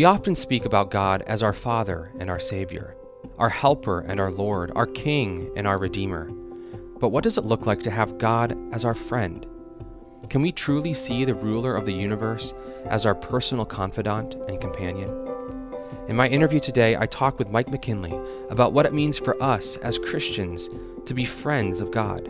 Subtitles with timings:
[0.00, 2.96] We often speak about God as our Father and our Savior,
[3.36, 6.30] our Helper and our Lord, our King and our Redeemer.
[6.98, 9.46] But what does it look like to have God as our friend?
[10.30, 12.54] Can we truly see the ruler of the universe
[12.86, 15.10] as our personal confidant and companion?
[16.08, 19.76] In my interview today, I talk with Mike McKinley about what it means for us
[19.76, 20.70] as Christians
[21.04, 22.26] to be friends of God.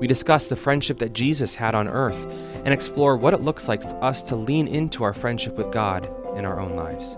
[0.00, 2.26] We discuss the friendship that Jesus had on earth
[2.64, 6.12] and explore what it looks like for us to lean into our friendship with God
[6.38, 7.16] in our own lives.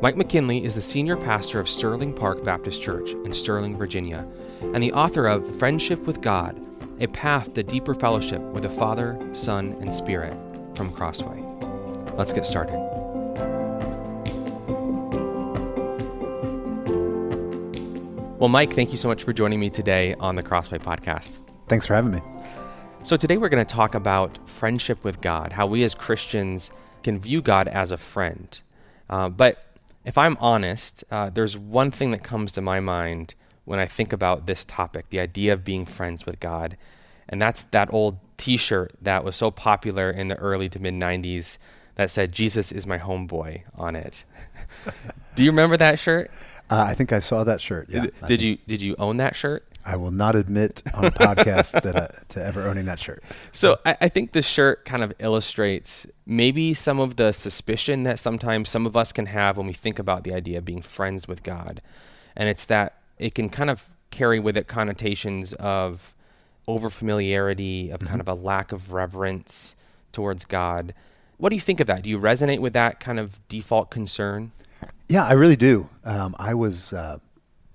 [0.00, 4.26] Mike McKinley is the senior pastor of Sterling Park Baptist Church in Sterling, Virginia,
[4.62, 6.58] and the author of Friendship with God
[7.00, 10.34] A Path to Deeper Fellowship with the Father, Son, and Spirit
[10.74, 11.44] from Crossway.
[12.16, 12.78] Let's get started.
[18.38, 21.40] Well, Mike, thank you so much for joining me today on the Crossway podcast.
[21.68, 22.20] Thanks for having me.
[23.02, 26.70] So, today we're going to talk about friendship with God, how we as Christians
[27.02, 28.60] can view God as a friend.
[29.08, 29.64] Uh, but
[30.04, 34.12] if I'm honest, uh, there's one thing that comes to my mind when I think
[34.12, 36.76] about this topic the idea of being friends with God.
[37.28, 40.94] And that's that old t shirt that was so popular in the early to mid
[40.94, 41.58] 90s
[41.94, 44.24] that said, Jesus is my homeboy on it.
[45.34, 46.30] Do you remember that shirt?
[46.70, 47.88] Uh, I think I saw that shirt.
[47.90, 48.02] Yeah.
[48.02, 49.66] Did, did you did you own that shirt?
[49.90, 53.24] I will not admit on a podcast that uh, to ever owning that shirt.
[53.50, 58.20] So I, I think this shirt kind of illustrates maybe some of the suspicion that
[58.20, 61.26] sometimes some of us can have when we think about the idea of being friends
[61.26, 61.82] with God,
[62.36, 66.14] and it's that it can kind of carry with it connotations of
[66.68, 68.08] overfamiliarity, of mm-hmm.
[68.08, 69.74] kind of a lack of reverence
[70.12, 70.94] towards God.
[71.36, 72.02] What do you think of that?
[72.02, 74.52] Do you resonate with that kind of default concern?
[75.08, 75.88] Yeah, I really do.
[76.04, 77.18] Um, I was uh,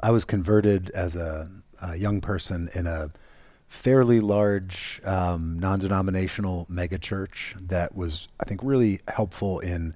[0.01, 1.49] I was converted as a
[1.81, 3.11] a young person in a
[3.67, 9.95] fairly large um, non-denominational megachurch that was, I think, really helpful in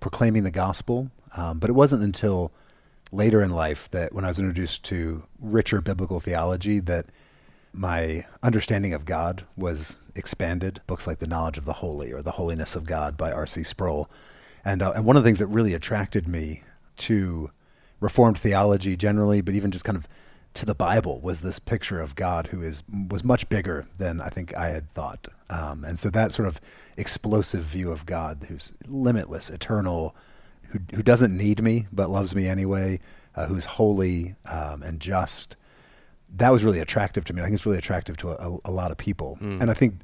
[0.00, 1.10] proclaiming the gospel.
[1.36, 2.52] Um, but it wasn't until
[3.10, 7.06] later in life that, when I was introduced to richer biblical theology, that
[7.72, 10.80] my understanding of God was expanded.
[10.86, 13.62] Books like The Knowledge of the Holy or The Holiness of God by R.C.
[13.64, 14.08] Sproul,
[14.64, 16.62] and uh, and one of the things that really attracted me
[16.98, 17.50] to
[18.00, 20.06] Reformed theology generally, but even just kind of
[20.54, 24.28] to the Bible was this picture of God who is was much bigger than I
[24.28, 26.60] think I had thought, um, and so that sort of
[26.96, 30.14] explosive view of God, who's limitless, eternal,
[30.70, 33.00] who who doesn't need me but loves me anyway,
[33.34, 35.56] uh, who's holy um, and just.
[36.36, 37.42] That was really attractive to me.
[37.42, 39.60] I think it's really attractive to a, a lot of people, mm.
[39.60, 40.00] and I think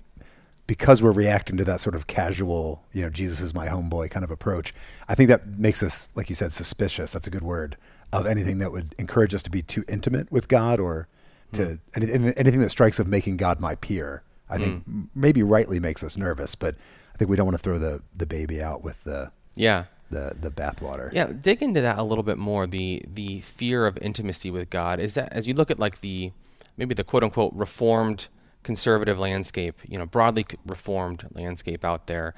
[0.68, 4.22] because we're reacting to that sort of casual, you know, Jesus is my homeboy kind
[4.22, 4.72] of approach,
[5.08, 7.10] I think that makes us, like you said, suspicious.
[7.10, 7.76] That's a good word
[8.12, 11.08] of anything that would encourage us to be too intimate with God or
[11.52, 11.78] to mm.
[11.94, 14.22] anything, anything that strikes of making God my peer.
[14.48, 15.08] I think mm.
[15.14, 16.74] maybe rightly makes us nervous, but
[17.14, 20.36] I think we don't want to throw the, the baby out with the yeah the
[20.38, 21.12] the bathwater.
[21.12, 22.66] Yeah, dig into that a little bit more.
[22.66, 26.32] The the fear of intimacy with God is that as you look at like the
[26.76, 28.28] maybe the quote unquote reformed
[28.62, 32.34] conservative landscape, you know, broadly reformed landscape out there.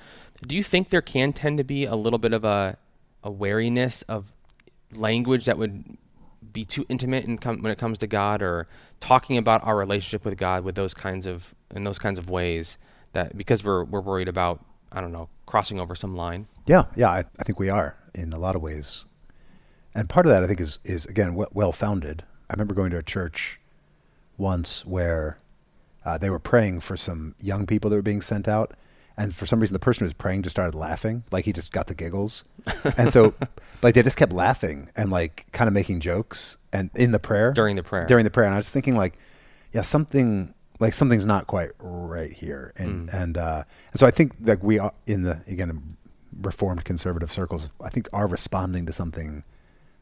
[0.46, 2.76] Do you think there can tend to be a little bit of a
[3.24, 4.32] a wariness of
[4.96, 5.96] language that would
[6.52, 8.68] be too intimate in com- when it comes to God, or
[9.00, 12.78] talking about our relationship with God with those kinds of in those kinds of ways
[13.12, 16.46] that because we're we're worried about I don't know crossing over some line.
[16.66, 19.06] Yeah, yeah, I, I think we are in a lot of ways,
[19.94, 22.24] and part of that I think is is again well founded.
[22.50, 23.60] I remember going to a church
[24.36, 25.38] once where
[26.04, 28.74] uh, they were praying for some young people that were being sent out,
[29.16, 31.24] and for some reason the person who was praying just started laughing.
[31.30, 32.44] Like he just got the giggles.
[32.96, 33.34] And so
[33.82, 37.52] like they just kept laughing and like kind of making jokes and in the prayer.
[37.52, 38.06] During the prayer.
[38.06, 38.46] During the prayer.
[38.46, 39.18] And i was thinking like
[39.72, 42.72] yeah something like something's not quite right here.
[42.76, 43.22] And mm.
[43.22, 45.96] and uh and so i think like we are in the again
[46.40, 49.44] reformed conservative circles i think are responding to something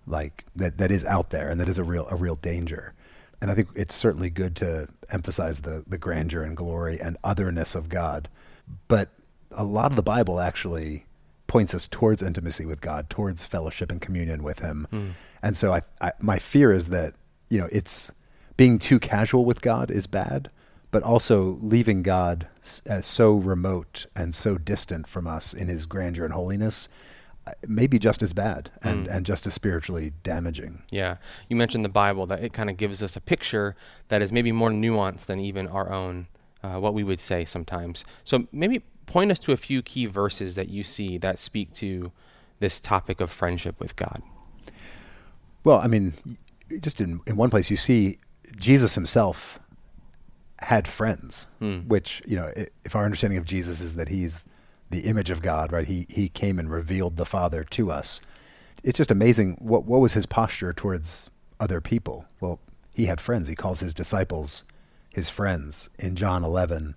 [0.07, 2.95] like that that is out there and that is a real a real danger.
[3.43, 7.75] And i think it's certainly good to emphasize the the grandeur and glory and otherness
[7.75, 8.29] of god
[8.89, 9.11] but
[9.53, 11.07] a lot of the Bible actually
[11.47, 14.87] points us towards intimacy with God, towards fellowship and communion with Him.
[14.93, 15.35] Mm.
[15.43, 17.15] And so, I, I, my fear is that
[17.49, 18.13] you know it's
[18.57, 20.51] being too casual with God is bad,
[20.91, 22.47] but also leaving God
[22.87, 26.89] as so remote and so distant from us in His grandeur and holiness
[27.47, 29.17] uh, may be just as bad and, mm.
[29.17, 30.83] and just as spiritually damaging.
[30.91, 31.17] Yeah.
[31.49, 33.75] You mentioned the Bible, that it kind of gives us a picture
[34.09, 36.27] that is maybe more nuanced than even our own
[36.63, 38.05] uh, what we would say sometimes.
[38.25, 42.13] So maybe point us to a few key verses that you see that speak to
[42.61, 44.23] this topic of friendship with God.
[45.65, 46.13] Well, I mean,
[46.81, 48.19] just in, in one place, you see
[48.57, 49.59] Jesus himself
[50.61, 51.79] had friends, hmm.
[51.81, 52.53] which, you know,
[52.85, 54.45] if our understanding of Jesus is that he's
[54.91, 55.87] the image of God, right?
[55.87, 58.21] He he came and revealed the Father to us.
[58.83, 59.57] It's just amazing.
[59.61, 62.27] What what was his posture towards other people?
[62.41, 62.61] Well,
[62.95, 63.49] he had friends.
[63.49, 64.65] He calls his disciples
[65.13, 65.91] his friends.
[65.99, 66.95] In John 11,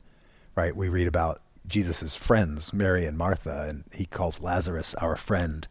[0.56, 5.68] right, we read about Jesus' friends, Mary and Martha, and he calls Lazarus our friend.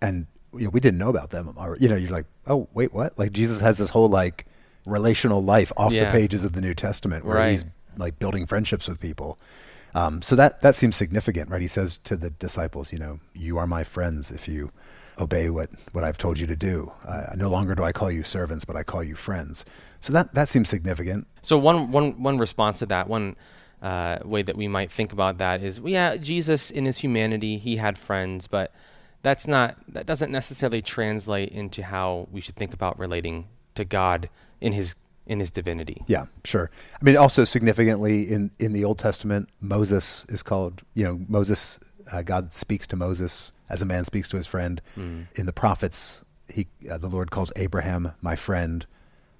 [0.00, 1.52] And you know, we didn't know about them.
[1.80, 3.18] You know, you're like, oh, wait, what?
[3.18, 4.46] Like Jesus has this whole like
[4.86, 6.06] relational life off Yeah.
[6.06, 7.50] the pages of the New Testament where Right.
[7.50, 7.64] he's
[7.96, 9.38] like building friendships with people.
[9.94, 11.62] Um, so that that seems significant, right?
[11.62, 14.70] He says to the disciples, you know, you are my friends if you
[15.18, 16.92] obey what, what I've told you to do.
[17.06, 19.64] Uh, no longer do I call you servants, but I call you friends.
[20.00, 21.26] So that that seems significant.
[21.42, 23.36] So one one one response to that, one
[23.82, 27.58] uh, way that we might think about that is, well, yeah, Jesus in his humanity,
[27.58, 28.72] he had friends, but
[29.22, 34.28] that's not that doesn't necessarily translate into how we should think about relating to God
[34.60, 34.94] in his
[35.26, 36.02] in his divinity.
[36.06, 36.70] Yeah, sure.
[37.00, 40.82] I mean, also significantly in in the Old Testament, Moses is called.
[40.94, 41.80] You know, Moses.
[42.12, 44.80] Uh, God speaks to Moses as a man speaks to his friend.
[44.96, 48.86] In the prophets, he uh, the Lord calls Abraham my friend.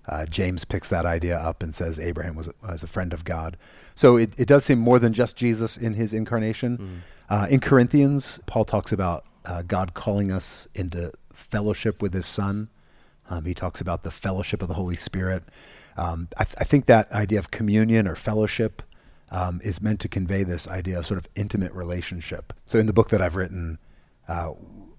[0.07, 3.57] Uh, James picks that idea up and says Abraham was, was a friend of God.
[3.95, 7.03] So it, it does seem more than just Jesus in his incarnation.
[7.31, 12.69] Uh, in Corinthians, Paul talks about uh, God calling us into fellowship with his Son.
[13.31, 15.45] Um, he talks about the fellowship of the Holy Spirit.
[15.97, 18.83] Um, I, th- I think that idea of communion or fellowship
[19.35, 22.53] um, is meant to convey this idea of sort of intimate relationship.
[22.67, 23.79] So in the book that I've written,
[24.29, 24.53] uh,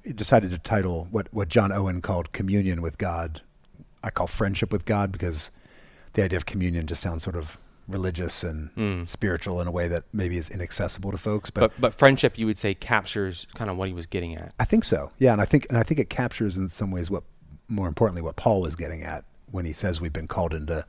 [0.05, 3.41] I decided to title what, what John Owen called communion with God.
[4.03, 5.51] I call friendship with God because
[6.13, 10.03] the idea of communion just sounds sort of religious and spiritual in a way that
[10.11, 11.49] maybe is inaccessible to folks.
[11.49, 14.53] But, But but friendship, you would say, captures kind of what he was getting at.
[14.59, 15.11] I think so.
[15.17, 17.23] Yeah, and I think and I think it captures in some ways what
[17.67, 20.83] more importantly what Paul was getting at when he says we've been called into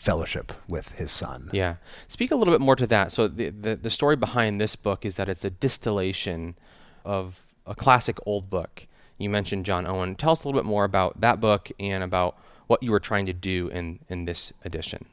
[0.00, 1.50] fellowship with his son.
[1.52, 1.74] Yeah.
[2.08, 3.12] Speak a little bit more to that.
[3.12, 6.56] So the, the the story behind this book is that it's a distillation
[7.04, 8.86] of a classic old book.
[9.18, 10.14] You mentioned John Owen.
[10.14, 13.26] Tell us a little bit more about that book and about what you were trying
[13.26, 15.04] to do in in this edition.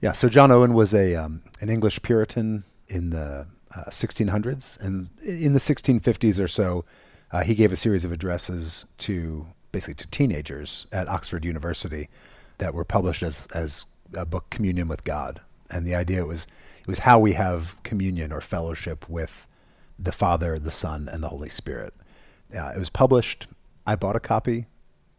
[0.00, 3.46] Yeah, so John Owen was a um, an English Puritan in the
[3.76, 6.86] uh, 1600s, and in the 1650s or so,
[7.32, 12.08] uh, he gave a series of addresses to basically to teenagers at Oxford University
[12.58, 15.40] that were published as as a book, Communion with God.
[15.70, 16.46] And the idea was
[16.80, 19.46] it was how we have communion or fellowship with
[19.98, 21.92] the Father, the Son, and the Holy Spirit.
[22.56, 23.46] Uh, it was published.
[23.86, 24.66] I bought a copy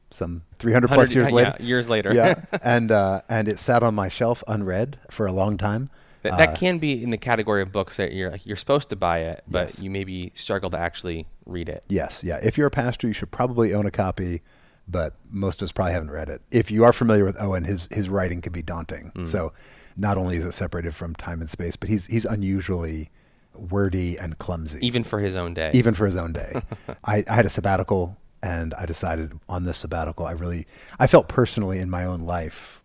[0.09, 1.55] some 300 plus years yeah, later.
[1.59, 2.13] years later.
[2.13, 5.89] yeah, and uh, and it sat on my shelf unread for a long time.
[6.23, 9.19] That, that can be in the category of books that you're you're supposed to buy
[9.19, 9.79] it, but Yes.
[9.81, 11.83] you maybe struggle to actually read it.
[11.89, 12.39] Yes, yeah.
[12.43, 14.41] If you're a pastor, you should probably own a copy,
[14.87, 16.41] but most of us probably haven't read it.
[16.51, 19.11] If you are familiar with Owen, his his writing can be daunting.
[19.25, 19.51] So,
[19.97, 23.09] not only is it separated from time and space, but he's he's unusually
[23.53, 25.71] wordy and clumsy, Even for his own day.
[25.73, 26.53] even for his own day.
[27.03, 30.67] I, I had a sabbatical, and I decided on this sabbatical, I really,
[30.99, 32.83] I felt personally in my own life,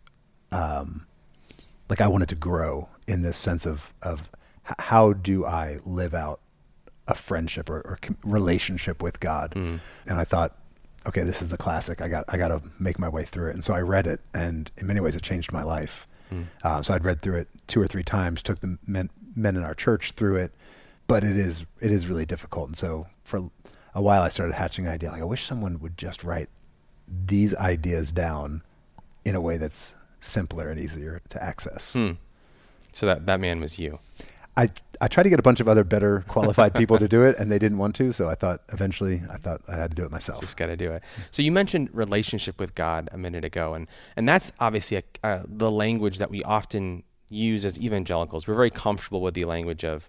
[0.51, 1.07] um,
[1.91, 4.31] like I wanted to grow in this sense of of
[4.79, 6.41] how do I live out
[7.09, 10.57] a friendship or, or relationship with God, and I thought.
[11.07, 12.01] Okay, this is the classic.
[12.01, 14.21] I got I got to make my way through it, and so I read it,
[14.35, 16.07] and in many ways, it changed my life.
[16.63, 18.43] Uh, so I'd read through it two or three times.
[18.43, 20.53] Took the men men in our church through it,
[21.07, 22.69] but it is it is really difficult.
[22.69, 23.51] And so for
[23.95, 25.11] a while, I started hatching an idea.
[25.11, 26.49] Like I wish someone would just write
[27.09, 28.63] these ideas down
[29.25, 31.93] in a way that's simpler and easier to access.
[31.93, 32.13] Hmm.
[32.93, 33.99] So that that man was you.
[34.57, 34.69] I
[35.01, 37.51] I tried to get a bunch of other better qualified people to do it, and
[37.51, 38.13] they didn't want to.
[38.13, 40.41] So I thought eventually I thought I had to do it myself.
[40.41, 41.03] Just got to do it.
[41.31, 45.43] So you mentioned relationship with God a minute ago, and and that's obviously a, uh,
[45.47, 48.47] the language that we often use as evangelicals.
[48.47, 50.09] We're very comfortable with the language of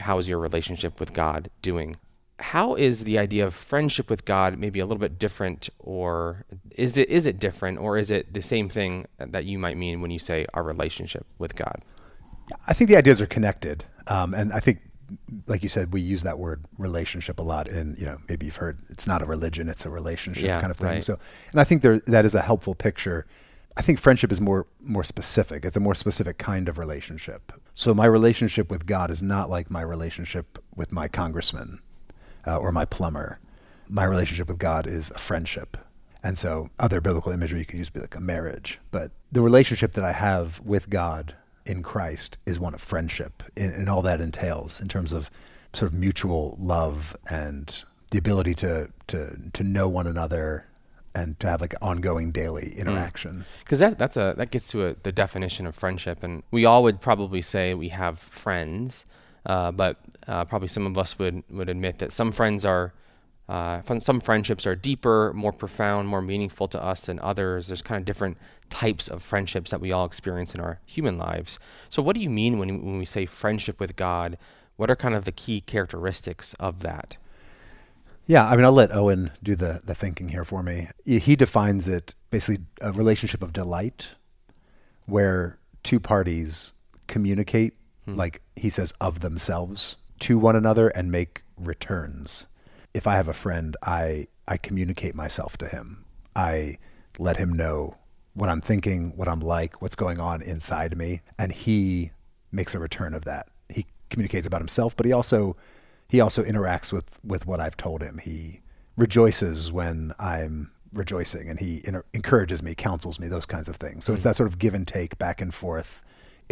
[0.00, 1.96] how is your relationship with God doing.
[2.38, 6.44] How is the idea of friendship with God maybe a little bit different, or
[6.76, 10.00] is it is it different, or is it the same thing that you might mean
[10.00, 11.82] when you say our relationship with God?
[12.66, 14.80] I think the ideas are connected, um, and I think,
[15.46, 17.68] like you said, we use that word relationship a lot.
[17.68, 20.70] And you know, maybe you've heard it's not a religion; it's a relationship Yeah, kind
[20.70, 20.88] of thing.
[20.88, 21.04] right.
[21.04, 21.18] So,
[21.50, 23.26] and I think there that is a helpful picture.
[23.76, 25.64] I think friendship is more more specific.
[25.64, 27.52] It's a more specific kind of relationship.
[27.74, 31.80] So my relationship with God is not like my relationship with my congressman
[32.46, 33.38] uh, or my plumber.
[33.88, 35.76] My relationship with God is a friendship.
[36.22, 38.78] And so other biblical imagery you could use be like a marriage.
[38.90, 41.34] But the relationship that I have with God
[41.66, 45.30] in Christ is one of friendship and, and all that entails in terms of
[45.72, 50.66] sort of mutual love and the ability to, to, to know one another
[51.14, 53.44] and to have like ongoing daily interaction.
[53.60, 56.82] because that that's a that gets to a, the definition of friendship, and we all
[56.82, 59.04] would probably say we have friends,
[59.44, 59.96] Uh, but
[60.28, 62.92] uh, probably some of us would, would admit that some friends are,
[63.52, 67.66] uh, some friendships are deeper, more profound, more meaningful to us than others.
[67.66, 68.38] There's kind of different
[68.70, 71.58] types of friendships that we all experience in our human lives.
[71.90, 74.38] So, what do you mean when, when we say friendship with God?
[74.76, 77.18] What are kind of the key characteristics of that?
[78.24, 80.88] Yeah, I mean, I'll let Owen do the, the thinking here for me.
[81.04, 84.14] He defines it basically a relationship of delight
[85.04, 86.72] where two parties
[87.06, 87.74] communicate,
[88.06, 88.14] hmm.
[88.14, 92.46] like he says, of themselves to one another and make returns.
[92.94, 96.04] If I have a friend, I, I communicate myself to him.
[96.36, 96.76] I
[97.18, 97.96] let him know
[98.34, 102.12] what I'm thinking, what I'm like, what's going on inside me, and he
[102.50, 103.46] makes a return of that.
[103.68, 105.56] He communicates about himself, but he also
[106.08, 108.18] he also interacts with with what I've told him.
[108.18, 108.60] He
[108.96, 114.04] rejoices when I'm rejoicing, and he inter- encourages me, counsels me, those kinds of things.
[114.04, 114.28] So it's hmm.
[114.28, 116.02] that sort of give and take, back and forth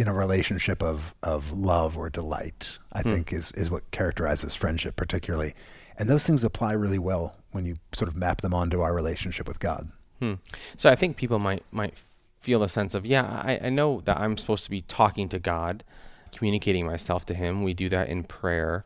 [0.01, 2.79] in a relationship of of love or delight.
[2.91, 3.13] I mm.
[3.13, 5.53] think is is what characterizes friendship particularly,
[5.97, 9.47] and those things apply really well when you sort of map them onto our relationship
[9.47, 9.91] with God.
[10.19, 10.35] Hmm.
[10.75, 12.01] So I think people might might
[12.39, 15.39] feel a sense of yeah, I, I know that I'm supposed to be talking to
[15.39, 15.83] God,
[16.31, 17.63] communicating myself to Him.
[17.63, 18.83] We do that in prayer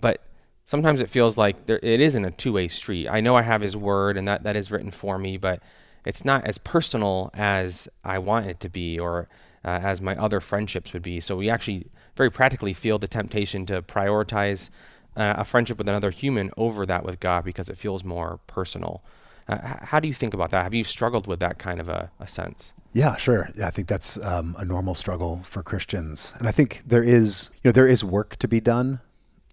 [0.00, 0.20] but
[0.64, 3.08] sometimes it feels like there, it isn't a two-way street.
[3.08, 5.62] I know I have His Word, and that that is written for me, but
[6.04, 9.28] it's not as personal as I want it to be, or
[9.64, 11.20] uh, as my other friendships would be.
[11.20, 11.86] So we actually
[12.16, 14.70] very practically feel the temptation to prioritize
[15.16, 19.02] uh, a friendship with another human over that with God because it feels more personal.
[19.48, 20.62] Uh, how do you think about that?
[20.62, 22.72] Have you struggled with that kind of a, a sense?
[22.92, 23.50] Yeah, sure.
[23.56, 27.50] Yeah, I think that's um, a normal struggle for Christians, and I think there is,
[27.62, 29.00] you know, there is work to be done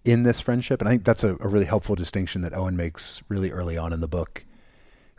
[0.04, 0.80] in this friendship.
[0.80, 3.92] And I think that's a, a really helpful distinction that Owen makes really early on
[3.92, 4.44] in the book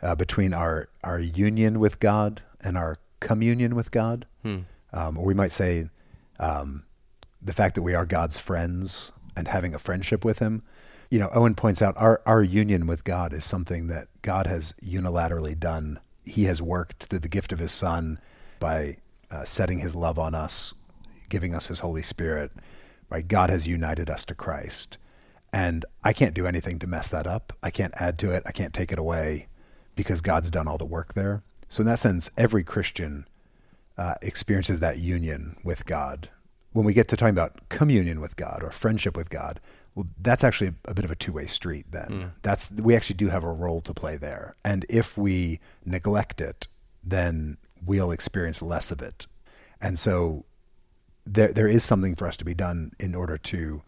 [0.02, 4.26] uh, between our, our union with God and our communion with God.
[4.42, 4.60] Hmm.
[4.92, 5.88] Um, or we might say
[6.38, 6.84] um,
[7.40, 10.62] the fact that we are God's friends and having a friendship with Him.
[11.10, 14.74] You know, Owen points out our, our union with God is something that God has
[14.82, 15.98] unilaterally done.
[16.24, 18.18] He has worked through the gift of His Son
[18.58, 18.96] by
[19.30, 20.74] uh, setting His love on us,
[21.28, 22.52] giving us His Holy Spirit
[23.10, 23.26] right?
[23.26, 24.96] God has united us to Christ.
[25.52, 27.52] And I can't do anything to mess that up.
[27.62, 28.44] I can't add to it.
[28.46, 29.48] I can't take it away
[29.96, 31.42] because God's done all the work there.
[31.68, 33.26] So, in that sense, every Christian
[33.98, 36.30] uh, experiences that union with God.
[36.72, 39.60] When we get to talking about communion with God or friendship with God,
[39.94, 41.86] well, that's actually a bit of a two-way street.
[41.90, 42.30] Then mm.
[42.42, 46.68] that's we actually do have a role to play there, and if we neglect it,
[47.02, 49.26] then we'll experience less of it.
[49.80, 50.44] And so,
[51.26, 53.82] there there is something for us to be done in order to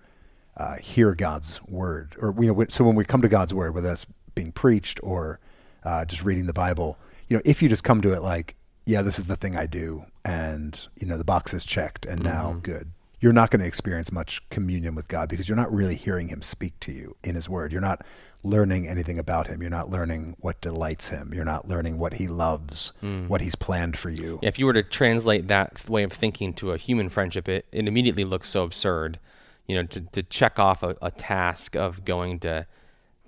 [0.57, 3.89] uh, hear God's word, or you know, so when we come to God's word, whether
[3.89, 5.39] that's being preached or
[5.85, 9.03] uh, just reading the Bible, you know, if you just come to it like, yeah,
[9.03, 12.51] this is the thing I do, and you know, the box is checked, and now
[12.51, 12.59] mm-hmm.
[12.61, 16.29] good, you're not going to experience much communion with God because you're not really hearing
[16.29, 17.71] Him speak to you in His Word.
[17.71, 18.05] You're not
[18.43, 19.61] learning anything about Him.
[19.61, 21.33] You're not learning what delights Him.
[21.33, 23.29] You're not learning what He loves, mm.
[23.29, 24.41] what He's planned for you.
[24.43, 27.67] Yeah, if you were to translate that way of thinking to a human friendship, it,
[27.71, 29.21] it immediately looks so absurd.
[29.69, 32.67] You know, to, to check off a, a task of going to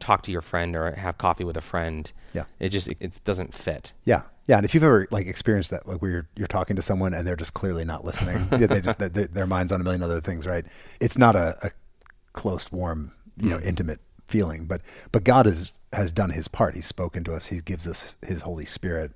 [0.01, 2.13] talk to your friend or have coffee with a friend.
[2.33, 2.45] Yeah.
[2.59, 3.93] It just it, it, doesn't fit.
[4.05, 4.23] Yeah.
[4.47, 7.15] Yeah, and if you've ever like experienced that, like where you're you're talking to someone
[7.15, 10.21] and they're just clearly not listening, they just they, their mind's on a million other
[10.21, 10.65] things, right?
[11.01, 11.71] It's not a, a
[12.33, 13.67] close, warm, you know, mm.
[13.67, 14.83] intimate feeling, but
[15.13, 16.75] but God has has done His part.
[16.75, 17.47] He's spoken to us.
[17.47, 19.13] He gives us His Holy Spirit.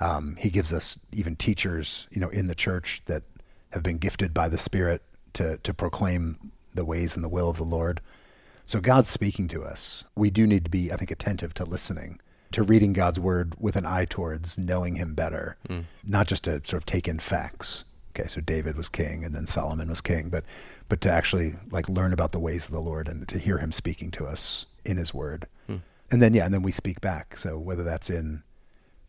[0.00, 3.24] Um, he gives us even teachers, you know, in the church that
[3.70, 5.02] have been gifted by the Spirit
[5.34, 8.00] to to proclaim the ways and the will of the Lord.
[8.66, 10.04] So God's speaking to us.
[10.14, 12.20] We do need to be, I think, attentive to listening,
[12.52, 15.84] to reading God's word with an eye towards knowing Him better, mm.
[16.06, 17.84] not just to sort of take in facts.
[18.10, 20.44] Okay, so David was king, and then Solomon was king, but
[20.88, 23.72] but to actually like learn about the ways of the Lord and to hear Him
[23.72, 25.80] speaking to us in His Word, mm.
[26.10, 27.36] and then yeah, and then we speak back.
[27.36, 28.42] So whether that's in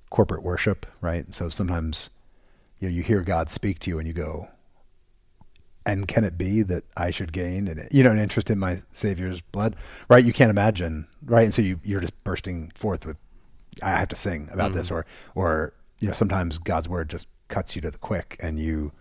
[0.10, 1.34] corporate worship, right?
[1.34, 2.10] So sometimes
[2.80, 4.50] you know you hear God speak to you, and you go,
[5.86, 8.78] and can it be that I should gain and you know an interest in my
[8.92, 9.76] Savior's blood,
[10.08, 10.24] right?
[10.24, 11.46] You can't imagine, right?
[11.46, 13.18] And so you you're just bursting forth with,
[13.84, 14.78] I have to sing about mm-hmm.
[14.78, 15.06] this, or
[15.36, 18.92] or you know sometimes God's word just cuts you to the quick, and you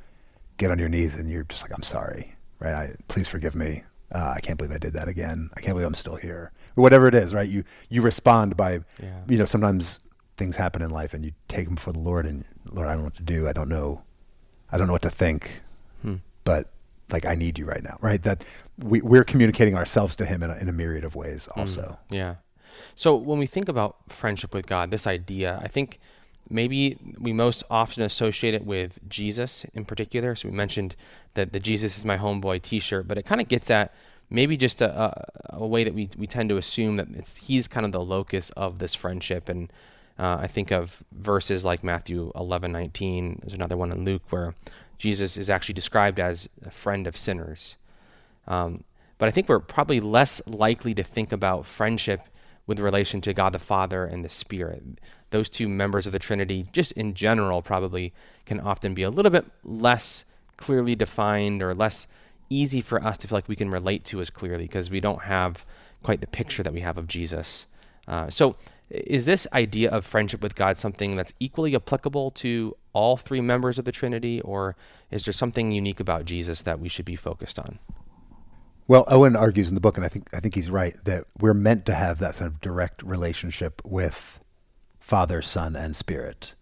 [0.57, 2.75] get on your knees and you're just like, I'm sorry, right?
[2.75, 3.83] I please forgive me.
[4.11, 5.51] Uh, I can't believe I did that again.
[5.57, 7.49] I can't believe I'm still here, or whatever it is, right?
[7.49, 9.21] You you respond by, yeah.
[9.29, 10.01] you know, sometimes
[10.37, 13.01] things happen in life, and you take them before the Lord, and Lord, I don't
[13.01, 13.49] know what to do.
[13.49, 14.05] I don't know,
[14.73, 15.63] I don't know what to think
[16.03, 16.17] hmm.
[16.45, 16.71] but
[17.11, 18.23] like I need you right now, right?
[18.23, 18.45] That
[18.79, 21.99] we, we're communicating ourselves to Him in a, in a myriad of ways, mm, also.
[22.11, 22.35] Mm, yeah.
[22.95, 25.99] So when we think about friendship with God, this idea, I think
[26.51, 30.35] maybe we most often associate it with Jesus in particular.
[30.35, 30.97] So we mentioned
[31.35, 33.95] that the Jesus is my homeboy T-shirt, but it kind of gets at
[34.31, 37.67] maybe just a, a, a, way that we, we tend to assume that it's he's
[37.69, 39.49] kind of the locus of this friendship.
[39.49, 39.73] And
[40.19, 43.39] uh, I think of verses like Matthew 11, 19.
[43.41, 44.55] There's another one in Luke where
[44.99, 47.77] Jesus is actually described as a friend of sinners.
[48.47, 48.85] Um,
[49.19, 52.21] but I think we're probably less likely to think about friendship
[52.69, 55.01] with relation to God the Father and the Spirit.
[55.31, 58.13] Those two members of the Trinity, just in general, probably
[58.47, 60.25] can often be a little bit less
[60.57, 62.07] clearly defined or less
[62.51, 65.23] easy for us to feel like we can relate to as clearly because we don't
[65.23, 65.65] have
[66.03, 67.67] quite the picture that we have of Jesus.
[68.07, 68.57] Uh, so,
[68.91, 73.79] is this idea of friendship with God something that's equally applicable to all three members
[73.79, 74.77] of the Trinity, or
[75.11, 77.79] is there something unique about Jesus that we should be focused on?
[78.89, 81.55] Well, Owen argues in the book, and I think I think he's right that we're
[81.55, 84.41] meant to have that sort of direct relationship with
[84.99, 86.55] Father, Son, and Spirit.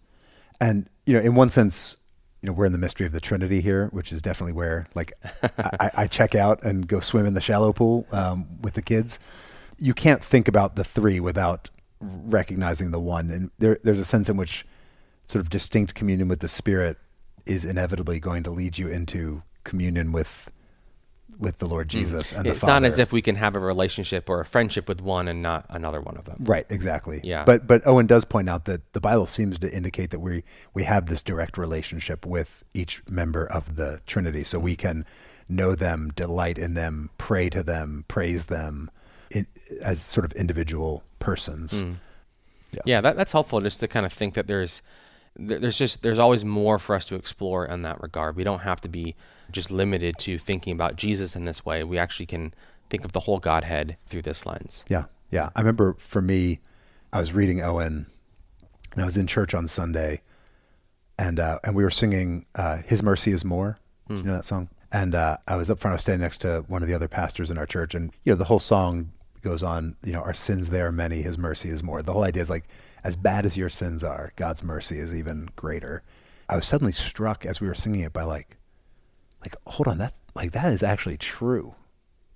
[0.59, 1.95] And you know, in one sense,
[2.41, 5.13] you know, we're in the mystery of the Trinity here, which is definitely where like
[5.79, 9.19] I, I, check out and go swim in the shallow pool um, with the kids.
[9.79, 11.69] You can't think about the three without
[12.01, 14.65] recognizing the one, and there, there's a sense in which
[15.27, 16.97] sort of distinct communion with the Spirit
[17.45, 20.51] is inevitably going to lead you into communion with
[21.39, 21.99] with the Lord hmm.
[21.99, 22.37] Jesus mm.
[22.37, 22.77] and it's the Father.
[22.77, 25.41] It's not as if we can have a relationship or a friendship with one and
[25.41, 26.37] not another one of them.
[26.39, 27.21] Right, exactly.
[27.23, 27.43] Yeah.
[27.43, 30.43] But but Owen does point out that the Bible seems to indicate that we
[30.73, 35.05] we have this direct relationship with each member of the Trinity, so we can
[35.49, 38.89] know them, delight in them, pray to them, praise them
[39.31, 39.47] in,
[39.85, 41.83] as sort of individual persons.
[41.83, 41.95] Mm.
[42.71, 44.81] Yeah, yeah that, that's helpful just to kind of think that there's
[45.37, 48.35] there's just there's always more for us to explore in that regard.
[48.35, 49.15] We don't have to be
[49.51, 51.83] just limited to thinking about Jesus in this way.
[51.83, 52.53] We actually can
[52.89, 54.83] think of the whole Godhead through this lens.
[54.87, 55.49] Yeah, yeah.
[55.55, 56.59] I remember for me,
[57.13, 58.07] I was reading Owen,
[58.93, 60.21] and I was in church on Sunday,
[61.17, 64.27] and uh, and we were singing uh, "His Mercy Is More." Do you hmm.
[64.27, 64.69] know that song?
[64.91, 65.91] And uh, I was up front.
[65.91, 68.31] I was standing next to one of the other pastors in our church, and you
[68.31, 69.95] know the whole song goes on.
[70.03, 71.21] You know, our sins there are many.
[71.21, 72.01] His mercy is more.
[72.01, 72.65] The whole idea is like,
[73.03, 76.01] as bad as your sins are, God's mercy is even greater.
[76.49, 78.57] I was suddenly struck as we were singing it by like,
[79.41, 81.75] like, hold on, that like that is actually true.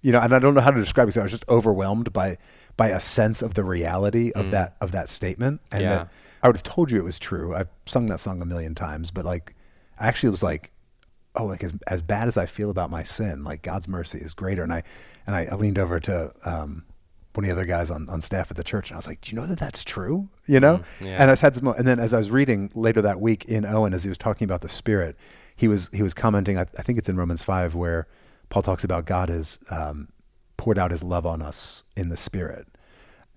[0.02, 1.18] You know, and I don't know how to describe it.
[1.18, 2.38] I was just overwhelmed by
[2.76, 4.52] by a sense of the reality of mm.
[4.52, 5.90] that of that statement, and yeah.
[5.90, 6.12] that
[6.42, 7.54] I would have told you it was true.
[7.54, 9.54] I've sung that song a million times, but like,
[10.00, 10.72] I actually was like,
[11.36, 14.34] oh, like as as bad as I feel about my sin, like God's mercy is
[14.34, 14.64] greater.
[14.64, 14.82] And I
[15.28, 16.84] and I, I leaned over to um,
[17.34, 19.22] one of the other guys on, on staff at the church, and I was like,
[19.22, 20.78] "Do you know that that's true?" You know.
[20.78, 21.16] Mm, yeah.
[21.20, 23.66] And I had this moment, and then as I was reading later that week in
[23.66, 25.16] Owen, as he was talking about the Spirit,
[25.56, 26.58] he was he was commenting.
[26.58, 28.08] I, I think it's in Romans five where
[28.50, 30.10] Paul talks about God has um,
[30.58, 32.68] poured out His love on us in the Spirit,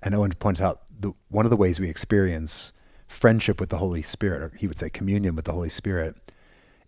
[0.03, 2.73] and Owen points out the one of the ways we experience
[3.07, 6.17] friendship with the Holy Spirit, or he would say communion with the Holy Spirit,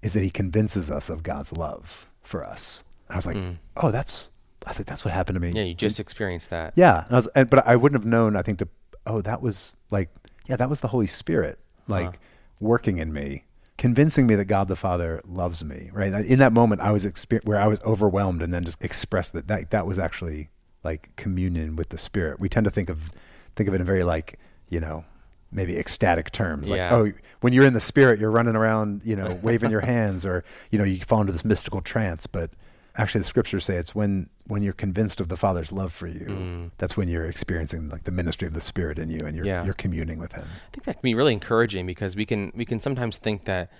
[0.02, 2.84] is that He convinces us of God's love for us.
[3.08, 3.58] And I was like, mm.
[3.76, 4.30] "Oh, that's."
[4.66, 5.52] I was like, that's what happened to me.
[5.54, 6.72] Yeah, you just experienced that.
[6.76, 8.34] Yeah, and I was, and, but I wouldn't have known.
[8.36, 8.68] I think to,
[9.06, 10.10] oh, that was like,
[10.46, 11.92] yeah, that was the Holy Spirit, uh-huh.
[11.92, 12.20] like huh.
[12.58, 13.44] working in me,
[13.78, 15.90] convincing me that God the Father loves me.
[15.92, 19.32] Right in that moment, I was exper- where I was overwhelmed, and then just expressed
[19.34, 20.50] that that that was actually
[20.82, 22.40] like communion with the Spirit.
[22.40, 23.12] We tend to think of
[23.54, 25.04] think of it in very like you know
[25.52, 26.94] maybe ecstatic terms like yeah.
[26.94, 30.44] oh when you're in the spirit you're running around you know waving your hands or
[30.70, 32.50] you know you fall into this mystical trance but
[32.98, 36.26] actually the scriptures say it's when when you're convinced of the father's love for you
[36.26, 36.70] mm.
[36.78, 39.64] that's when you're experiencing like the ministry of the spirit in you and you're yeah.
[39.64, 42.64] you're communing with him i think that can be really encouraging because we can we
[42.64, 43.70] can sometimes think that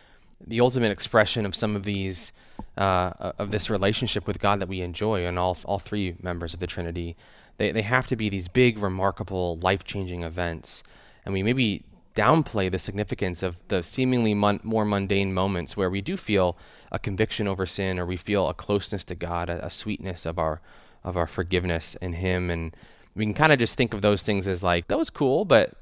[0.46, 2.32] the ultimate expression of some of these
[2.76, 6.60] uh, of this relationship with god that we enjoy and all all three members of
[6.60, 7.16] the trinity
[7.58, 10.82] they, they have to be these big remarkable life-changing events
[11.24, 11.82] and we maybe
[12.16, 16.58] downplay the significance of the seemingly mon- more mundane moments where we do feel
[16.90, 20.38] a conviction over sin or we feel a closeness to God, a, a sweetness of
[20.38, 20.60] our
[21.04, 22.74] of our forgiveness in Him, and
[23.14, 25.74] we can kind of just think of those things as like that was cool, but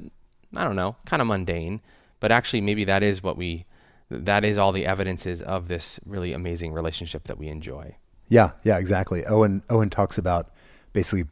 [0.54, 1.80] I don't know, kind of mundane.
[2.20, 3.64] But actually, maybe that is what we
[4.10, 7.96] that is all the evidences of this really amazing relationship that we enjoy.
[8.28, 9.24] Yeah, yeah, exactly.
[9.24, 10.52] Owen Owen talks about
[10.92, 11.24] basically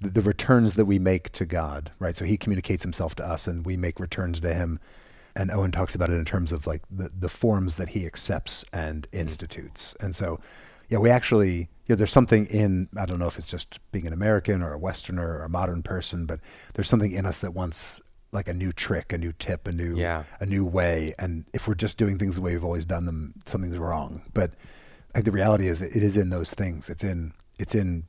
[0.00, 2.14] the, the returns that we make to God, right?
[2.14, 4.78] So he communicates himself to us and we make returns to him.
[5.34, 8.64] And Owen talks about it in terms of like the, the forms that he accepts
[8.72, 9.94] and institutes.
[10.00, 10.40] And so,
[10.88, 14.06] yeah, we actually, you know, there's something in, I don't know if it's just being
[14.06, 16.40] an American or a Westerner or a modern person, but
[16.74, 18.00] there's something in us that wants
[18.32, 20.24] like a new trick, a new tip, a new, yeah.
[20.40, 21.12] a new way.
[21.18, 24.22] And if we're just doing things the way we've always done them, something's wrong.
[24.32, 24.52] But
[25.14, 26.88] like, the reality is it is in those things.
[26.88, 28.04] It's in, it's in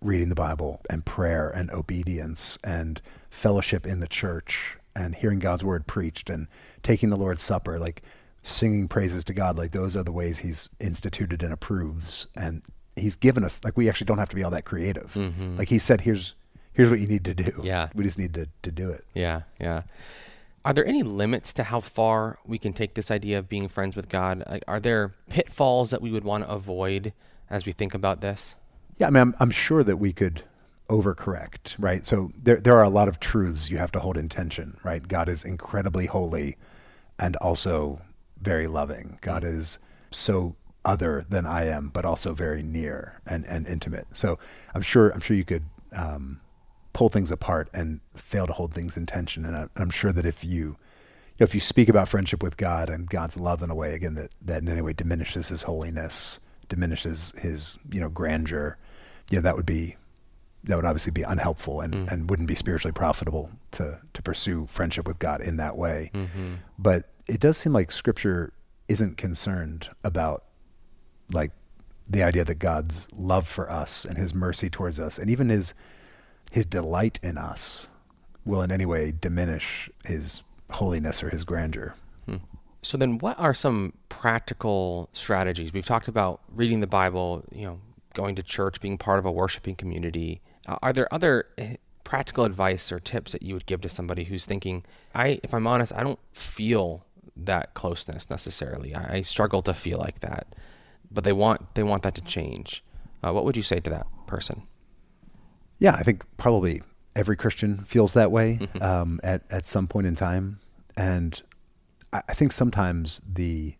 [0.00, 5.64] reading the Bible and prayer and obedience and fellowship in the church and hearing God's
[5.64, 6.48] word preached and
[6.82, 8.02] taking the Lord's Supper, like
[8.42, 12.26] singing praises to God, like those are the ways He's instituted and approves.
[12.36, 12.62] And
[12.94, 15.12] He's given us, like, we actually don't have to be all that creative.
[15.14, 15.58] Mm-hmm.
[15.58, 16.34] Like He said, here's
[16.72, 17.60] here's what you need to do.
[17.62, 17.88] Yeah.
[17.94, 19.02] we just need to to do it.
[19.14, 19.82] Yeah, yeah.
[20.64, 23.94] Are there any limits to how far we can take this idea of being friends
[23.94, 24.42] with God?
[24.50, 27.12] Like, are there pitfalls that we would want to avoid
[27.48, 28.56] as we think about this?
[28.98, 30.42] Yeah, I mean, I'm, I'm sure that we could
[30.88, 32.04] overcorrect, right?
[32.04, 35.06] So there, there are a lot of truths you have to hold in tension, right?
[35.06, 36.56] God is incredibly holy
[37.18, 38.00] and also
[38.40, 39.18] very loving.
[39.20, 39.78] God is
[40.10, 40.54] so
[40.84, 44.06] other than I am, but also very near and, and intimate.
[44.16, 44.38] So
[44.74, 46.40] I'm sure, I'm sure you could um,
[46.92, 49.44] pull things apart and fail to hold things in tension.
[49.44, 52.56] And I, I'm sure that if you, you know, if you speak about friendship with
[52.56, 55.64] God and God's love in a way, again, that, that in any way diminishes his
[55.64, 58.78] holiness, diminishes his, you know, grandeur,
[59.32, 59.96] know, that would be
[60.64, 62.10] that would obviously be unhelpful and, Mm.
[62.12, 66.10] and wouldn't be spiritually profitable to to pursue friendship with God in that way.
[66.14, 66.54] Mm-hmm.
[66.78, 68.52] But it does seem like Scripture
[68.88, 70.44] isn't concerned about
[71.32, 71.52] like
[72.08, 75.74] the idea that God's love for us and His mercy towards us, and even His
[76.52, 77.88] His delight in us,
[78.44, 81.94] will in any way diminish His holiness or His grandeur.
[82.82, 85.72] So then, what are some practical strategies?
[85.72, 87.80] We've talked about reading the Bible, you know,
[88.16, 90.40] going to church, being part of a worshiping community.
[90.66, 94.24] Uh, are there other eh, practical advice or tips that you would give to somebody
[94.24, 94.82] who's thinking,
[95.14, 97.04] I, if I'm honest, I don't feel
[97.36, 98.94] that closeness necessarily.
[98.94, 100.56] I, I struggle to feel like that,
[101.10, 102.82] but they want they want that to change.
[103.22, 104.62] Uh, what would you say to that person?
[105.78, 106.82] Yeah, I think probably
[107.14, 110.58] every Christian feels that way um, at at some point in time,
[110.96, 111.42] and
[112.12, 113.74] I, I think sometimes the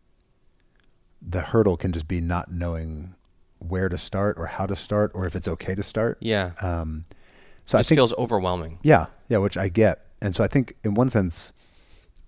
[1.22, 3.14] the hurdle can just be not knowing
[3.59, 6.19] where to start or how to start or if it's okay to start.
[6.21, 7.05] Yeah, Um,
[7.64, 8.79] so I this think feels overwhelming.
[8.83, 11.53] yeah, yeah, which I get, and so I think in one sense,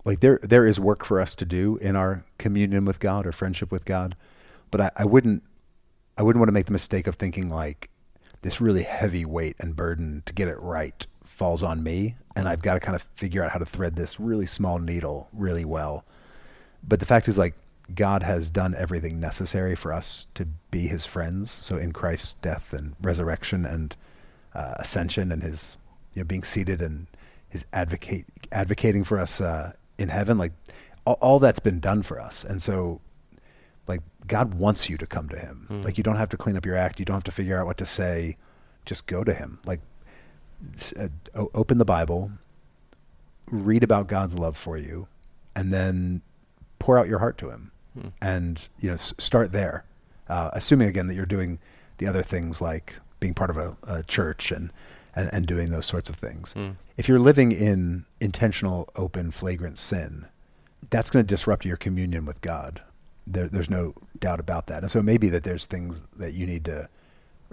[0.05, 3.31] like there there is work for us to do in our communion with God or
[3.31, 4.15] friendship with God,
[4.71, 5.43] but I, I wouldn't
[6.17, 7.89] I wouldn't want to make the mistake of thinking like
[8.41, 12.61] this really heavy weight and burden to get it right falls on me, and I've
[12.61, 16.03] got to kind of figure out how to thread this really small needle really well.
[16.85, 17.55] But the fact is, like
[17.95, 21.51] God has done everything necessary for us to be His friends.
[21.51, 23.95] So in Christ's death and resurrection and
[24.53, 25.77] uh, ascension and His
[26.13, 27.07] you know being seated and
[27.49, 30.53] His advocate advocating for us uh, in heaven, like
[31.05, 33.01] all, all that's been done for us, and so
[33.87, 35.67] like God wants you to come to Him.
[35.83, 36.99] Like you don't have to clean up your act.
[36.99, 38.37] You don't have to figure out what to say.
[38.85, 39.59] Just go to Him.
[39.65, 39.81] Like
[40.97, 41.07] uh,
[41.53, 42.31] open the Bible,
[43.47, 45.07] read about God's love for you,
[45.55, 46.21] and then
[46.79, 47.71] pour out your heart to Him,
[48.21, 49.83] and you know s- start there.
[50.27, 51.59] Uh, assuming again that you're doing
[51.97, 54.71] the other things like being part of a, a church and,
[55.15, 56.53] and and doing those sorts of things.
[56.97, 60.27] If you're living in intentional, open, flagrant sin,
[60.89, 62.81] that's going to disrupt your communion with God.
[63.25, 64.81] There, there's no doubt about that.
[64.83, 66.87] And so it may be that there's things that you need to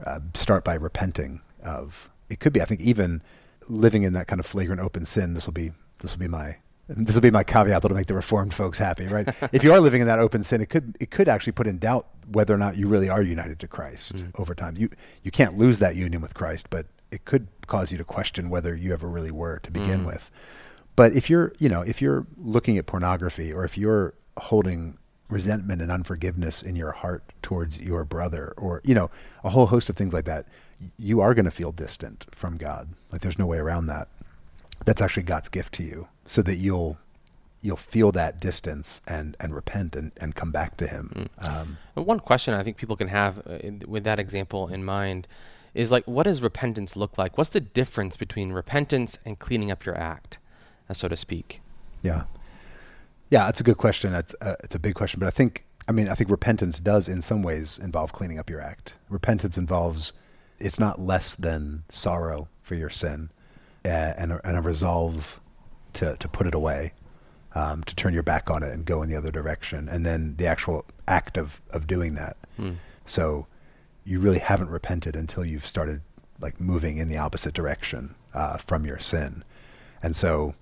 [0.05, 2.11] uh, start by repenting of.
[2.29, 3.23] It could be, I think, even
[3.69, 5.35] living in that kind of flagrant open sin.
[5.35, 6.57] This will be this will be my
[6.89, 9.29] this will be my caveat that'll make the reformed folks happy, right?
[9.53, 11.79] if you are living in that open sin, it could it could actually put in
[11.79, 14.41] doubt whether or not you really are united to Christ mm.
[14.41, 14.77] over time.
[14.77, 14.89] You
[15.23, 18.75] you can't lose that union with Christ, but it could cause you to question whether
[18.75, 20.07] you ever really were to begin mm.
[20.07, 20.31] with.
[20.97, 25.83] But if you're, you know, if you're looking at pornography or if you're holding resentment
[25.83, 29.11] and unforgiveness in your heart towards your brother or, you know,
[29.45, 30.47] a whole host of things like that,
[30.97, 32.89] you are going to feel distant from God.
[33.13, 34.09] Like there's no way around that.
[34.87, 36.97] That's actually God's gift to you so that you'll
[37.61, 41.29] you'll feel that distance and and repent and, and come back to him.
[41.39, 45.27] Um, One question I think people can have uh, in- with that example in mind
[45.75, 47.37] is like, what does repentance look like?
[47.37, 50.39] What's the difference between repentance and cleaning up your act,
[50.89, 51.61] uh, so to speak?
[52.01, 52.25] Yeah,
[53.29, 54.15] yeah, that's a good question.
[54.15, 57.09] It's uh, it's a big question, but I think I mean I think repentance does
[57.09, 58.95] in some ways involve cleaning up your act.
[59.11, 60.13] Repentance involves
[60.61, 63.31] it's not less than sorrow for your sin
[63.89, 65.41] and a, and a resolve
[65.95, 66.93] to to put it away,
[67.55, 70.37] um, to turn your back on it and go in the other direction, and then
[70.37, 72.37] the actual act of of doing that.
[73.05, 73.47] So
[74.05, 76.01] you really haven't repented until you've started
[76.41, 79.43] like moving in the opposite direction uh, from your sin,
[80.03, 80.55] and so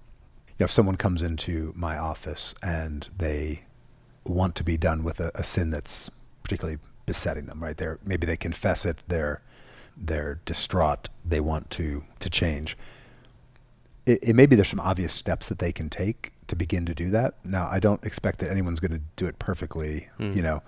[0.49, 3.65] you know, if someone comes into my office and they
[4.25, 6.11] want to be done with a, a sin that's
[6.43, 7.77] particularly besetting them, right?
[7.77, 9.43] They're maybe they confess it, they're
[9.97, 12.77] they're distraught, they want to to change.
[14.07, 16.95] It, it may be there's some obvious steps that they can take to begin to
[16.95, 17.35] do that.
[17.45, 20.61] Now, I don't expect that anyone's going to do it perfectly, you know,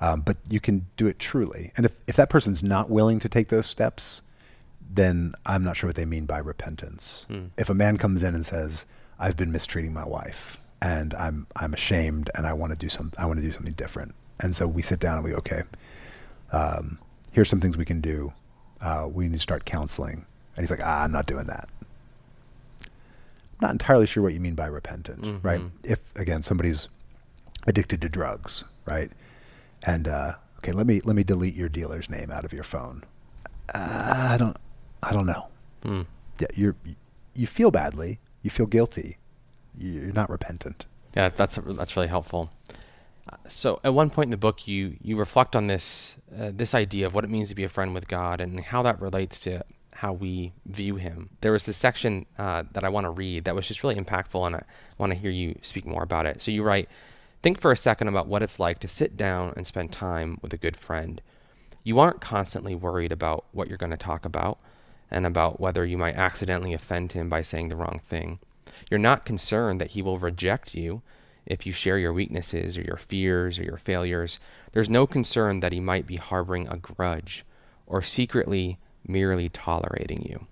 [0.00, 1.72] um, but you can do it truly.
[1.76, 4.22] And if if that person's not willing to take those steps,
[4.88, 7.26] then I'm not sure what they mean by repentance.
[7.58, 8.86] If a man comes in and says,
[9.18, 13.10] I've been mistreating my wife and I'm I'm ashamed and I want to do some
[13.18, 14.14] I want to do something different.
[14.38, 15.62] And so we sit down and we go, okay,
[16.52, 16.98] um,
[17.32, 18.32] here's some things we can do.
[18.80, 20.26] Uh, we need to start counseling.
[20.54, 21.68] And he's like, ah, I'm not doing that.
[23.58, 25.46] I'm not entirely sure what you mean by repentant, mm-hmm.
[25.46, 25.62] right?
[25.82, 26.88] If again somebody's
[27.66, 29.10] addicted to drugs, right?
[29.84, 33.04] And uh, okay, let me let me delete your dealer's name out of your phone.
[33.74, 34.56] Uh, I don't
[35.02, 35.48] I don't know.
[35.84, 36.06] Mm.
[36.38, 36.76] Yeah, you're
[37.34, 39.16] you feel badly, you feel guilty,
[39.76, 40.86] you're not repentant.
[41.14, 42.50] Yeah, that's that's really helpful.
[43.48, 47.06] So, at one point in the book, you you reflect on this uh, this idea
[47.06, 49.64] of what it means to be a friend with God and how that relates to
[49.96, 51.30] how we view Him.
[51.40, 54.46] There was this section uh, that I want to read that was just really impactful,
[54.46, 54.62] and I
[54.98, 56.40] want to hear you speak more about it.
[56.40, 56.88] So, you write,
[57.42, 60.52] think for a second about what it's like to sit down and spend time with
[60.52, 61.20] a good friend.
[61.84, 64.58] You aren't constantly worried about what you're going to talk about
[65.10, 68.40] and about whether you might accidentally offend him by saying the wrong thing.
[68.90, 71.02] You're not concerned that he will reject you
[71.46, 74.40] if you share your weaknesses or your fears or your failures.
[74.72, 77.44] There's no concern that he might be harboring a grudge
[77.86, 80.46] or secretly merely tolerating you.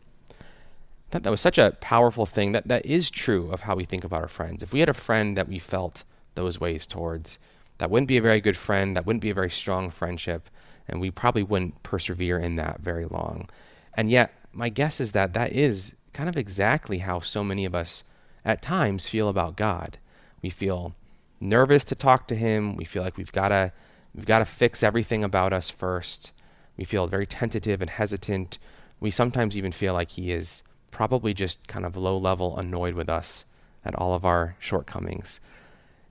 [1.10, 4.04] That, that was such a powerful thing that, that is true of how we think
[4.04, 4.62] about our friends.
[4.62, 7.38] If we had a friend that we felt those ways towards,
[7.78, 10.48] that wouldn't be a very good friend, that wouldn't be a very strong friendship,
[10.88, 13.48] and we probably wouldn't persevere in that very long.
[13.96, 17.74] And yet, my guess is that that is kind of exactly how so many of
[17.74, 18.04] us
[18.44, 19.98] at times feel about God.
[20.42, 20.94] We feel
[21.40, 22.76] nervous to talk to him.
[22.76, 23.72] We feel like we've got to
[24.14, 26.32] we've got to fix everything about us first.
[26.76, 28.58] We feel very tentative and hesitant.
[29.00, 33.08] We sometimes even feel like he is probably just kind of low level annoyed with
[33.08, 33.44] us
[33.84, 35.40] at all of our shortcomings.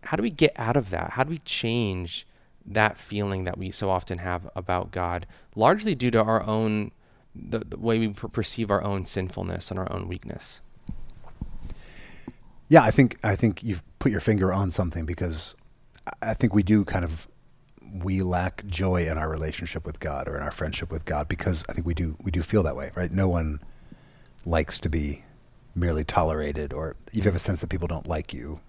[0.03, 1.11] How do we get out of that?
[1.11, 2.27] How do we change
[2.65, 6.91] that feeling that we so often have about God, largely due to our own
[7.35, 10.61] the, the way we perceive our own sinfulness and our own weakness?
[12.67, 15.55] Yeah, I think I think you've put your finger on something because
[16.21, 17.27] I think we do kind of
[17.93, 21.63] we lack joy in our relationship with God or in our friendship with God because
[21.69, 23.11] I think we do we do feel that way, right?
[23.11, 23.59] No one
[24.45, 25.23] likes to be
[25.75, 28.59] merely tolerated or you have a sense that people don't like you.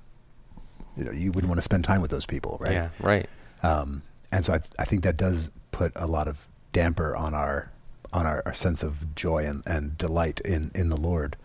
[0.96, 2.72] You know, you wouldn't want to spend time with those people, right?
[2.72, 3.29] Yeah, right.
[3.62, 7.70] Um, and so I, I think that does put a lot of damper on our
[8.12, 11.37] on our, our sense of joy and, and delight in in the Lord.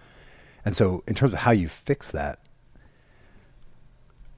[0.65, 2.39] And so, in terms of how you fix that,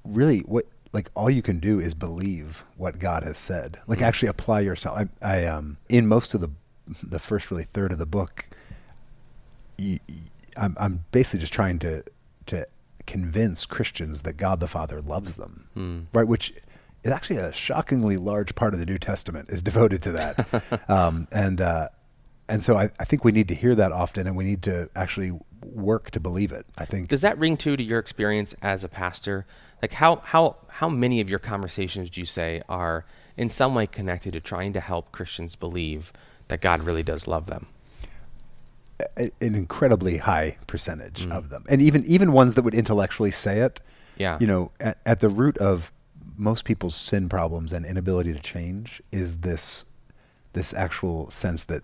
[0.06, 3.80] really what like all you can do is believe what God has said.
[3.88, 4.98] Like actually apply yourself.
[4.98, 6.50] I, I um in most of the
[7.04, 8.50] the first really third of the book,
[9.78, 10.00] you,
[10.58, 12.04] I'm I'm basically just trying to
[12.48, 12.68] to
[13.06, 16.06] convince Christians that God the Father loves them, mm.
[16.14, 16.28] right?
[16.28, 16.54] Which
[17.04, 21.28] is actually a shockingly large part of the New Testament is devoted to that, um,
[21.32, 21.90] and uh,
[22.50, 24.90] and so I, I think we need to hear that often, and we need to
[24.96, 26.66] actually work to believe it.
[26.78, 27.08] I think.
[27.08, 29.46] Does that ring true to your experience as a pastor?
[29.82, 33.88] Like how how how many of your conversations do you say are in some way
[33.88, 36.14] connected to trying to help Christians believe
[36.50, 37.68] that God really does love them?
[39.18, 41.32] An incredibly high percentage mm.
[41.32, 43.82] of them, and even even ones that would intellectually say it.
[44.18, 44.38] Yeah.
[44.40, 45.92] You know, at, at the root of
[46.38, 49.86] most people's sin problems and inability to change is this
[50.54, 51.82] this actual sense that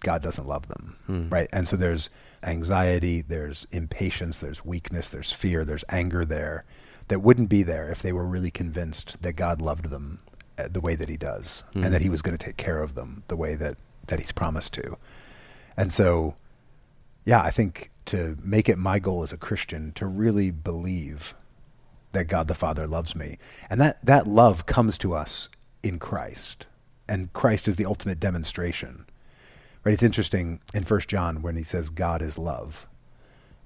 [0.00, 1.32] God doesn't love them, mm.
[1.32, 1.48] right?
[1.52, 2.08] And so there's
[2.42, 6.64] anxiety, there's impatience, there's weakness, there's fear, there's anger there
[7.12, 10.20] that wouldn't be there if they were really convinced that God loved them
[10.58, 11.84] uh, the way that He does, mm-hmm.
[11.84, 14.32] and that He was going to take care of them the way that that He's
[14.32, 14.96] promised to.
[15.76, 16.36] And so,
[17.26, 21.34] yeah, I think to make it my goal as a Christian to really believe
[22.12, 23.36] that God the Father loves me,
[23.68, 25.50] and that that love comes to us
[25.82, 26.64] in Christ,
[27.10, 29.04] and Christ is the ultimate demonstration.
[29.84, 29.92] Right?
[29.92, 32.88] It's interesting in First John when he says God is love.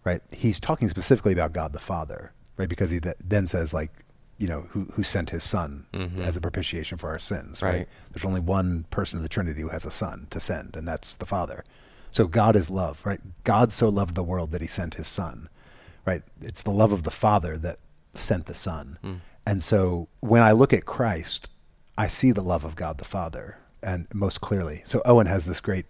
[0.02, 0.20] Right?
[0.32, 2.68] He's talking specifically about God the Father right?
[2.68, 3.90] Because he th- then says like,
[4.38, 6.20] you know, who who sent his son mm-hmm.
[6.20, 7.70] as a propitiation for our sins, right.
[7.70, 7.88] right?
[8.12, 11.14] There's only one person of the Trinity who has a son to send, and that's
[11.14, 11.64] the Father.
[12.10, 13.20] So God is love, right?
[13.44, 15.48] God so loved the world that he sent his son,
[16.04, 16.22] right?
[16.40, 17.78] It's the love of the Father that
[18.14, 18.98] sent the Son.
[19.04, 19.16] Mm.
[19.46, 21.50] And so when I look at Christ,
[21.96, 24.82] I see the love of God the Father, and most clearly.
[24.84, 25.86] So Owen has this great,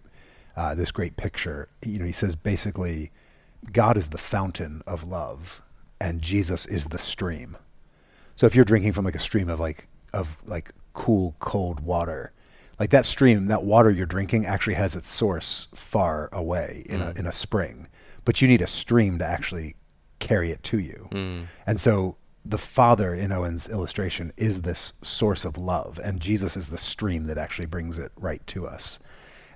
[0.56, 1.68] uh, this great picture.
[1.84, 3.10] You know, he says basically,
[3.72, 5.62] God is the fountain of love,
[6.00, 7.56] and Jesus is the stream.
[8.36, 12.32] So if you're drinking from like a stream of like of like cool cold water,
[12.78, 17.14] like that stream, that water you're drinking actually has its source far away in mm.
[17.14, 17.88] a in a spring,
[18.24, 19.76] but you need a stream to actually
[20.18, 21.08] carry it to you.
[21.12, 21.46] Mm.
[21.66, 26.68] And so the Father in Owen's illustration is this source of love, and Jesus is
[26.68, 28.98] the stream that actually brings it right to us.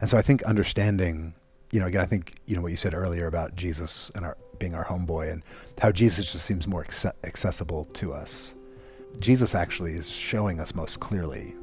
[0.00, 1.34] And so I think understanding,
[1.70, 4.36] you know, again, I think you know what you said earlier about Jesus and our
[4.60, 5.42] being our homeboy, and
[5.80, 6.82] how Jesus just seems more
[7.24, 8.54] accessible to us.
[9.18, 11.56] Jesus actually is showing us most clearly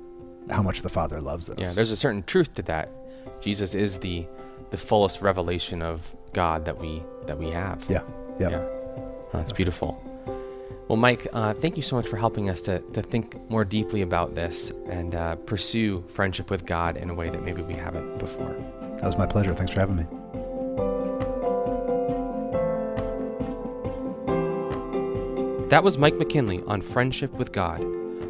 [0.49, 1.57] how much the Father loves us.
[1.59, 2.89] Yeah, there's a certain truth to that.
[3.41, 4.27] Jesus is the
[4.71, 7.85] the fullest revelation of God that we that we have.
[7.87, 8.01] Yeah,
[8.37, 8.57] yeah, yeah.
[8.57, 10.03] Oh, that's beautiful.
[10.87, 14.03] Well, Mike, uh, thank you so much for helping us to, to think more deeply
[14.03, 18.19] about this and uh, pursue friendship with God in a way that maybe we haven't
[18.19, 18.55] before.
[18.93, 19.53] That was my pleasure.
[19.53, 20.05] Thanks for having me.
[25.69, 27.85] That was Mike McKinley on Friendship with God.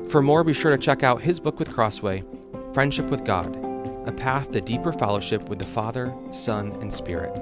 [0.10, 2.24] For more, be sure to check out his book with Crossway,
[2.74, 3.56] Friendship with God
[4.08, 7.40] A Path to Deeper Fellowship with the Father, Son, and Spirit.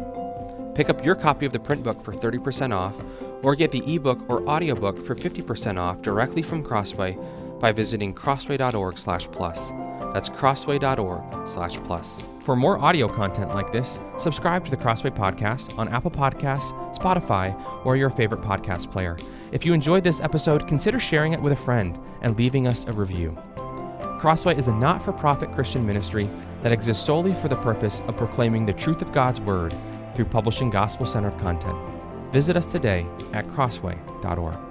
[0.76, 3.02] Pick up your copy of the print book for 30% off,
[3.42, 7.18] or get the ebook or audiobook for 50% off directly from Crossway
[7.62, 9.72] by visiting crossway.org/plus.
[10.16, 12.24] That's crossway.org/plus.
[12.40, 17.54] For more audio content like this, subscribe to the Crossway podcast on Apple Podcasts, Spotify,
[17.84, 19.18] or your favorite podcast player.
[19.52, 22.94] If you enjoyed this episode, consider sharing it with a friend and leaving us a
[22.94, 23.38] review.
[24.18, 26.30] Crossway is a not for profit Christian ministry
[26.62, 29.76] that exists solely for the purpose of proclaiming the truth of God's Word
[30.14, 31.78] through publishing gospel centered content.
[32.32, 34.65] Visit us today at crossway.org.